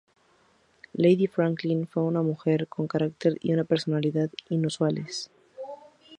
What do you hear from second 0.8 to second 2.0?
Lady Franklin